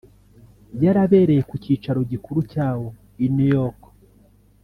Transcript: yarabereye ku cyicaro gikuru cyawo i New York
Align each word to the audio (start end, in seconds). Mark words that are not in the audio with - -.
yarabereye 0.83 1.41
ku 1.49 1.55
cyicaro 1.63 1.99
gikuru 2.11 2.39
cyawo 2.51 2.87
i 3.25 3.27
New 3.33 3.49
York 3.57 3.79